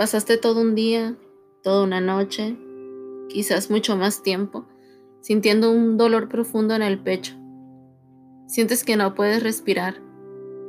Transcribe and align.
Pasaste 0.00 0.38
todo 0.38 0.62
un 0.62 0.74
día, 0.74 1.14
toda 1.62 1.84
una 1.84 2.00
noche, 2.00 2.56
quizás 3.28 3.70
mucho 3.70 3.98
más 3.98 4.22
tiempo, 4.22 4.64
sintiendo 5.20 5.70
un 5.70 5.98
dolor 5.98 6.30
profundo 6.30 6.74
en 6.74 6.80
el 6.80 6.98
pecho. 7.02 7.34
Sientes 8.46 8.82
que 8.82 8.96
no 8.96 9.14
puedes 9.14 9.42
respirar, 9.42 10.00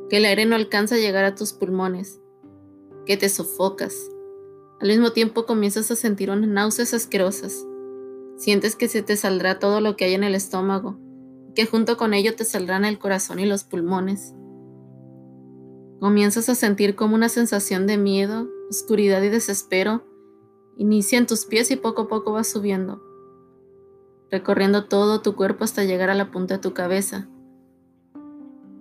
que 0.10 0.18
el 0.18 0.26
aire 0.26 0.46
no 0.46 0.58
alcanza 0.58 0.96
a 0.96 0.98
llegar 0.98 1.24
a 1.24 1.34
tus 1.34 1.54
pulmones, 1.54 2.20
que 3.06 3.16
te 3.16 3.30
sofocas. 3.30 3.96
Al 4.82 4.90
mismo 4.90 5.14
tiempo 5.14 5.46
comienzas 5.46 5.90
a 5.92 5.96
sentir 5.96 6.30
unas 6.30 6.50
náuseas 6.50 6.94
asquerosas. 6.94 7.66
Sientes 8.36 8.76
que 8.76 8.90
se 8.90 9.02
te 9.02 9.16
saldrá 9.16 9.60
todo 9.60 9.80
lo 9.80 9.96
que 9.96 10.04
hay 10.04 10.14
en 10.14 10.26
el 10.26 10.36
estómago, 10.36 11.00
que 11.56 11.66
junto 11.66 11.96
con 11.96 12.14
ello 12.14 12.36
te 12.36 12.44
saldrán 12.44 12.84
el 12.84 13.00
corazón 13.00 13.40
y 13.40 13.46
los 13.46 13.64
pulmones. 13.64 14.34
Comienzas 16.02 16.50
a 16.50 16.56
sentir 16.56 16.96
como 16.96 17.16
una 17.16 17.30
sensación 17.30 17.88
de 17.88 17.98
miedo, 17.98 18.50
oscuridad 18.72 19.22
y 19.22 19.28
desespero 19.28 20.02
inicia 20.78 21.18
en 21.18 21.28
tus 21.28 21.46
pies 21.46 21.70
y 21.72 21.76
poco 21.76 22.04
a 22.04 22.08
poco 22.08 22.32
va 22.32 22.46
subiendo, 22.46 23.04
recorriendo 24.32 24.86
todo 24.86 25.22
tu 25.22 25.36
cuerpo 25.36 25.66
hasta 25.66 25.84
llegar 25.84 26.10
a 26.10 26.16
la 26.16 26.32
punta 26.32 26.56
de 26.56 26.62
tu 26.62 26.74
cabeza. 26.74 27.28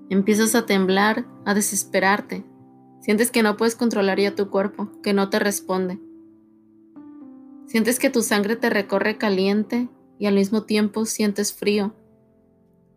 Empiezas 0.08 0.54
a 0.54 0.64
temblar, 0.64 1.26
a 1.44 1.54
desesperarte. 1.54 2.44
Sientes 3.00 3.32
que 3.32 3.42
no 3.42 3.56
puedes 3.56 3.74
controlar 3.74 4.20
ya 4.20 4.34
tu 4.34 4.48
cuerpo, 4.48 4.90
que 5.02 5.12
no 5.12 5.28
te 5.28 5.40
responde. 5.40 5.98
Sientes 7.66 7.98
que 7.98 8.10
tu 8.10 8.22
sangre 8.22 8.54
te 8.54 8.70
recorre 8.70 9.18
caliente 9.18 9.88
y 10.20 10.26
al 10.26 10.34
mismo 10.34 10.62
tiempo 10.62 11.04
sientes 11.04 11.52
frío. 11.52 11.94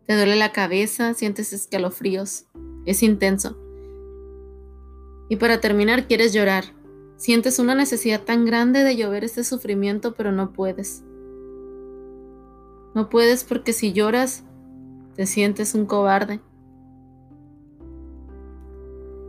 Te 0.05 0.15
duele 0.15 0.35
la 0.35 0.51
cabeza, 0.51 1.15
sientes 1.15 1.53
escalofríos. 1.53 2.45
Es 2.85 3.01
intenso. 3.01 3.57
Y 5.29 5.37
para 5.37 5.59
terminar, 5.59 6.07
quieres 6.07 6.33
llorar. 6.33 6.82
Sientes 7.17 7.59
una 7.59 7.75
necesidad 7.75 8.23
tan 8.23 8.45
grande 8.45 8.83
de 8.83 8.95
llover 8.95 9.23
este 9.23 9.43
sufrimiento, 9.43 10.13
pero 10.13 10.31
no 10.31 10.51
puedes. 10.51 11.03
No 12.95 13.09
puedes 13.09 13.43
porque 13.43 13.73
si 13.73 13.93
lloras, 13.93 14.43
te 15.15 15.25
sientes 15.25 15.73
un 15.73 15.85
cobarde. 15.85 16.41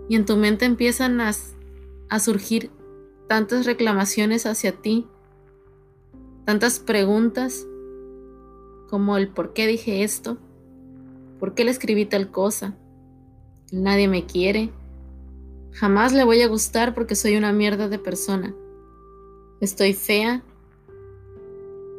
Y 0.08 0.16
en 0.16 0.26
tu 0.26 0.36
mente 0.36 0.64
empiezan 0.64 1.20
a, 1.20 1.32
a 2.10 2.20
surgir 2.20 2.70
tantas 3.28 3.64
reclamaciones 3.64 4.44
hacia 4.46 4.72
ti, 4.72 5.06
tantas 6.44 6.78
preguntas 6.78 7.66
como 8.88 9.16
el 9.16 9.28
por 9.28 9.54
qué 9.54 9.66
dije 9.66 10.02
esto, 10.02 10.36
por 11.41 11.54
qué 11.54 11.64
le 11.64 11.70
escribí 11.70 12.04
tal 12.04 12.30
cosa, 12.30 12.76
nadie 13.72 14.08
me 14.08 14.26
quiere, 14.26 14.70
Jamás 15.75 16.12
le 16.12 16.22
voy 16.22 16.41
a 16.41 16.47
gustar 16.47 16.94
porque 16.94 17.17
soy 17.17 17.36
una 17.36 17.53
mierda 17.53 17.89
de 17.89 17.98
persona. 17.98 18.55
Estoy 19.61 19.92
fea. 19.92 20.44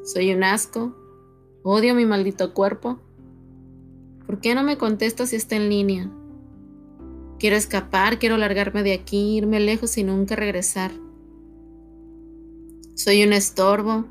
Soy 0.06 0.34
un 0.34 0.46
asco. 0.46 0.96
Odio 1.62 1.94
mi 1.94 2.06
maldito 2.06 2.54
cuerpo. 2.54 3.00
¿Por 4.26 4.40
qué 4.40 4.56
no 4.56 4.64
me 4.64 4.78
contesta 4.78 5.28
si 5.28 5.36
está 5.36 5.58
en 5.58 5.68
línea? 5.68 6.10
Quiero 7.38 7.58
escapar, 7.58 8.18
quiero 8.18 8.38
largarme 8.38 8.82
de 8.82 8.94
aquí, 8.94 9.36
irme 9.38 9.60
lejos 9.60 9.98
y 9.98 10.06
nunca 10.06 10.38
regresar. 10.38 10.92
Soy 12.94 13.26
un 13.26 13.34
estorbo. 13.34 14.06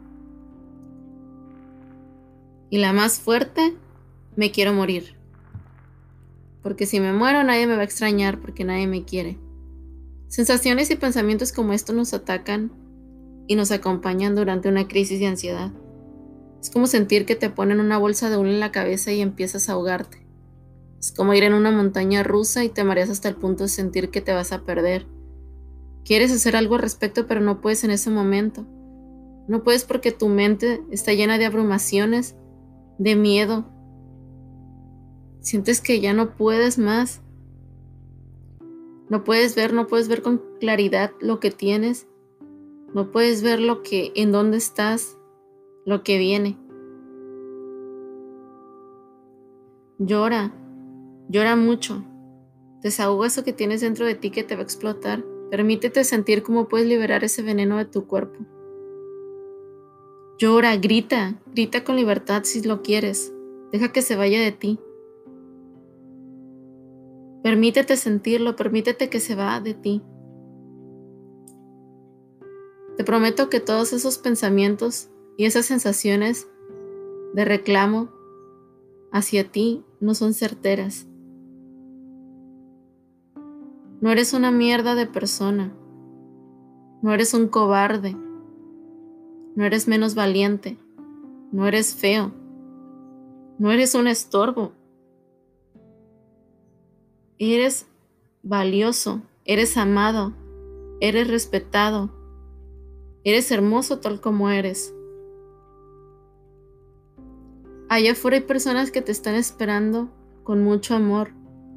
Y 2.68 2.78
la 2.78 2.92
más 2.92 3.18
fuerte, 3.18 3.74
me 4.36 4.50
quiero 4.50 4.74
morir. 4.74 5.16
Porque 6.62 6.84
si 6.84 7.00
me 7.00 7.14
muero 7.14 7.42
nadie 7.44 7.66
me 7.66 7.76
va 7.76 7.80
a 7.80 7.84
extrañar 7.84 8.40
porque 8.40 8.64
nadie 8.64 8.86
me 8.86 9.04
quiere. 9.04 9.38
Sensaciones 10.34 10.90
y 10.90 10.96
pensamientos 10.96 11.52
como 11.52 11.74
estos 11.74 11.94
nos 11.94 12.12
atacan 12.12 12.72
y 13.46 13.54
nos 13.54 13.70
acompañan 13.70 14.34
durante 14.34 14.68
una 14.68 14.88
crisis 14.88 15.20
de 15.20 15.28
ansiedad. 15.28 15.70
Es 16.60 16.70
como 16.70 16.88
sentir 16.88 17.24
que 17.24 17.36
te 17.36 17.50
ponen 17.50 17.78
una 17.78 17.98
bolsa 17.98 18.28
de 18.28 18.36
humo 18.36 18.48
en 18.48 18.58
la 18.58 18.72
cabeza 18.72 19.12
y 19.12 19.20
empiezas 19.20 19.68
a 19.68 19.74
ahogarte. 19.74 20.26
Es 20.98 21.12
como 21.12 21.34
ir 21.34 21.44
en 21.44 21.54
una 21.54 21.70
montaña 21.70 22.24
rusa 22.24 22.64
y 22.64 22.68
te 22.68 22.82
mareas 22.82 23.10
hasta 23.10 23.28
el 23.28 23.36
punto 23.36 23.62
de 23.62 23.68
sentir 23.68 24.10
que 24.10 24.22
te 24.22 24.32
vas 24.32 24.50
a 24.50 24.64
perder. 24.64 25.06
Quieres 26.04 26.32
hacer 26.32 26.56
algo 26.56 26.74
al 26.74 26.82
respecto 26.82 27.28
pero 27.28 27.40
no 27.40 27.60
puedes 27.60 27.84
en 27.84 27.92
ese 27.92 28.10
momento. 28.10 28.66
No 29.46 29.62
puedes 29.62 29.84
porque 29.84 30.10
tu 30.10 30.26
mente 30.26 30.82
está 30.90 31.12
llena 31.12 31.38
de 31.38 31.44
abrumaciones, 31.44 32.34
de 32.98 33.14
miedo. 33.14 33.66
Sientes 35.42 35.80
que 35.80 36.00
ya 36.00 36.12
no 36.12 36.34
puedes 36.34 36.76
más 36.76 37.20
no 39.08 39.22
puedes 39.22 39.54
ver, 39.54 39.72
no 39.72 39.86
puedes 39.86 40.08
ver 40.08 40.22
con 40.22 40.42
claridad 40.60 41.12
lo 41.20 41.40
que 41.40 41.50
tienes. 41.50 42.06
No 42.94 43.10
puedes 43.10 43.42
ver 43.42 43.60
lo 43.60 43.82
que, 43.82 44.12
en 44.14 44.32
dónde 44.32 44.56
estás, 44.56 45.18
lo 45.84 46.02
que 46.02 46.16
viene. 46.16 46.58
Llora, 49.98 50.52
llora 51.28 51.56
mucho. 51.56 52.04
Desahoga 52.82 53.26
eso 53.26 53.44
que 53.44 53.52
tienes 53.52 53.80
dentro 53.80 54.06
de 54.06 54.14
ti 54.14 54.30
que 54.30 54.44
te 54.44 54.54
va 54.54 54.60
a 54.60 54.64
explotar. 54.64 55.24
Permítete 55.50 56.04
sentir 56.04 56.42
cómo 56.42 56.68
puedes 56.68 56.86
liberar 56.86 57.24
ese 57.24 57.42
veneno 57.42 57.78
de 57.78 57.84
tu 57.84 58.06
cuerpo. 58.06 58.44
Llora, 60.38 60.76
grita, 60.76 61.40
grita 61.54 61.84
con 61.84 61.96
libertad 61.96 62.42
si 62.44 62.62
lo 62.62 62.82
quieres. 62.82 63.32
Deja 63.70 63.92
que 63.92 64.02
se 64.02 64.16
vaya 64.16 64.40
de 64.40 64.52
ti. 64.52 64.78
Permítete 67.44 67.98
sentirlo, 67.98 68.56
permítete 68.56 69.10
que 69.10 69.20
se 69.20 69.34
va 69.34 69.60
de 69.60 69.74
ti. 69.74 70.02
Te 72.96 73.04
prometo 73.04 73.50
que 73.50 73.60
todos 73.60 73.92
esos 73.92 74.16
pensamientos 74.16 75.10
y 75.36 75.44
esas 75.44 75.66
sensaciones 75.66 76.48
de 77.34 77.44
reclamo 77.44 78.08
hacia 79.12 79.44
ti 79.44 79.84
no 80.00 80.14
son 80.14 80.32
certeras. 80.32 81.06
No 84.00 84.10
eres 84.10 84.32
una 84.32 84.50
mierda 84.50 84.94
de 84.94 85.04
persona. 85.04 85.70
No 87.02 87.12
eres 87.12 87.34
un 87.34 87.48
cobarde. 87.48 88.16
No 89.54 89.66
eres 89.66 89.86
menos 89.86 90.14
valiente. 90.14 90.78
No 91.52 91.68
eres 91.68 91.94
feo. 91.94 92.32
No 93.58 93.70
eres 93.70 93.94
un 93.94 94.06
estorbo. 94.06 94.72
Eres 97.38 97.86
valioso, 98.44 99.22
eres 99.44 99.76
amado, 99.76 100.32
eres 101.00 101.26
respetado, 101.28 102.10
eres 103.24 103.50
hermoso 103.50 103.98
tal 103.98 104.20
como 104.20 104.50
eres. 104.50 104.94
Allá 107.88 108.12
afuera 108.12 108.36
hay 108.36 108.42
personas 108.42 108.90
que 108.90 109.02
te 109.02 109.10
están 109.10 109.34
esperando 109.34 110.10
con 110.44 110.62
mucho 110.62 110.94
amor, 110.94 111.32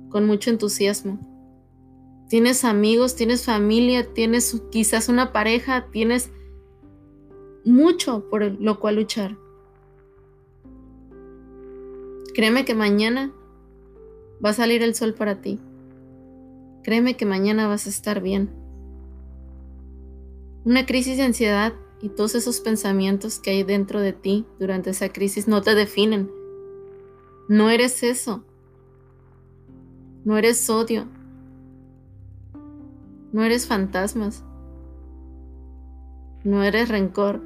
con 0.10 0.28
mucho 0.28 0.50
entusiasmo. 0.52 1.20
Tienes 2.30 2.64
amigos, 2.64 3.16
tienes 3.16 3.46
familia, 3.46 4.14
tienes 4.14 4.62
quizás 4.72 5.10
una 5.10 5.32
pareja, 5.32 5.88
tienes 5.92 6.30
mucho 7.66 8.30
por 8.30 8.44
lo 8.62 8.80
cual 8.80 8.98
luchar. 8.98 9.38
Créeme 12.36 12.66
que 12.66 12.76
mañana 12.76 13.34
Va 14.44 14.50
a 14.50 14.54
salir 14.54 14.84
el 14.84 14.96
sol 14.96 15.14
para 15.14 15.42
ti. 15.42 15.60
Créeme 16.84 17.18
que 17.18 17.26
mañana 17.26 17.68
vas 17.68 17.86
a 17.86 17.90
estar 17.90 18.22
bien. 18.22 18.50
Una 20.64 20.86
crisis 20.86 21.18
de 21.18 21.24
ansiedad 21.24 21.74
y 22.02 22.10
todos 22.10 22.36
esos 22.36 22.60
pensamientos 22.60 23.40
que 23.40 23.52
hay 23.52 23.64
dentro 23.64 24.00
de 24.00 24.14
ti 24.14 24.46
durante 24.60 24.92
esa 24.92 25.10
crisis 25.10 25.48
no 25.48 25.62
te 25.62 25.76
definen. 25.76 26.30
No 27.50 27.70
eres 27.70 28.04
eso. 28.04 28.44
No 30.24 30.38
eres 30.38 30.70
odio. 30.70 31.08
No 33.32 33.44
eres 33.44 33.66
fantasmas. 33.66 34.44
No 36.44 36.64
eres 36.64 36.90
rencor. 36.90 37.42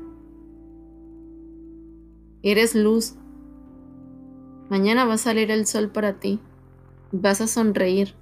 Eres 2.43 2.75
luz. 2.75 3.15
Mañana 4.69 5.05
va 5.05 5.13
a 5.13 5.17
salir 5.19 5.51
el 5.51 5.67
sol 5.67 5.89
para 5.89 6.19
ti. 6.19 6.39
Vas 7.11 7.41
a 7.41 7.47
sonreír. 7.47 8.15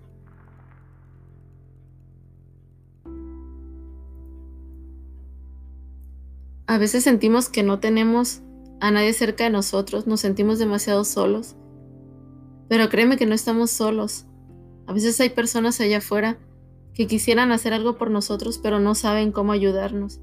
A 6.65 6.77
veces 6.77 7.03
sentimos 7.03 7.49
que 7.49 7.63
no 7.63 7.79
tenemos 7.79 8.41
a 8.79 8.91
nadie 8.91 9.13
cerca 9.13 9.43
de 9.43 9.49
nosotros, 9.49 10.07
nos 10.07 10.21
sentimos 10.21 10.59
demasiado 10.59 11.03
solos. 11.03 11.55
Pero 12.67 12.89
créeme 12.89 13.17
que 13.17 13.25
no 13.25 13.33
estamos 13.35 13.71
solos. 13.71 14.25
A 14.87 14.93
veces 14.93 15.19
hay 15.19 15.29
personas 15.29 15.81
allá 15.81 15.97
afuera 15.97 16.37
que 16.93 17.07
quisieran 17.07 17.51
hacer 17.51 17.73
algo 17.73 17.97
por 17.97 18.11
nosotros, 18.11 18.59
pero 18.59 18.79
no 18.79 18.95
saben 18.95 19.31
cómo 19.31 19.51
ayudarnos. 19.51 20.19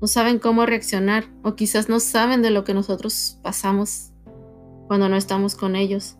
No 0.00 0.08
saben 0.08 0.38
cómo 0.38 0.66
reaccionar 0.66 1.24
o 1.42 1.54
quizás 1.54 1.88
no 1.88 2.00
saben 2.00 2.42
de 2.42 2.50
lo 2.50 2.64
que 2.64 2.74
nosotros 2.74 3.38
pasamos 3.42 4.12
cuando 4.88 5.08
no 5.08 5.16
estamos 5.16 5.54
con 5.54 5.76
ellos. 5.76 6.16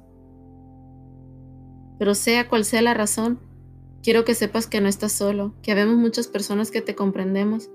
Pero 1.99 2.15
sea 2.15 2.49
cual 2.49 2.65
sea 2.65 2.83
la 2.83 2.95
razón, 2.95 3.39
quiero 4.03 4.25
que 4.25 4.35
sepas 4.35 4.67
que 4.67 4.81
no 4.81 4.89
estás 4.89 5.13
solo, 5.13 5.55
que 5.63 5.73
habemos 5.73 5.97
muchas 5.97 6.29
personas 6.29 6.71
que 6.71 6.83
te 6.83 6.95
comprendemos 6.95 7.71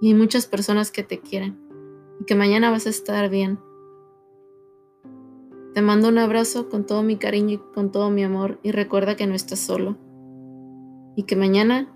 y 0.00 0.14
muchas 0.14 0.46
personas 0.46 0.90
que 0.90 1.02
te 1.02 1.20
quieren 1.20 1.58
y 2.20 2.24
que 2.24 2.34
mañana 2.34 2.70
vas 2.70 2.86
a 2.86 2.90
estar 2.90 3.28
bien. 3.30 3.58
Te 5.74 5.82
mando 5.82 6.08
un 6.08 6.18
abrazo 6.18 6.68
con 6.68 6.86
todo 6.86 7.02
mi 7.02 7.16
cariño 7.16 7.54
y 7.54 7.74
con 7.74 7.92
todo 7.92 8.10
mi 8.10 8.24
amor 8.24 8.58
y 8.62 8.72
recuerda 8.72 9.16
que 9.16 9.26
no 9.26 9.34
estás 9.34 9.60
solo 9.60 9.96
y 11.14 11.24
que 11.24 11.36
mañana 11.36 11.94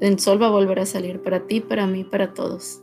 el 0.00 0.18
sol 0.18 0.40
va 0.40 0.46
a 0.46 0.50
volver 0.50 0.80
a 0.80 0.86
salir 0.86 1.22
para 1.22 1.46
ti, 1.46 1.60
para 1.60 1.86
mí, 1.86 2.04
para 2.04 2.34
todos. 2.34 2.82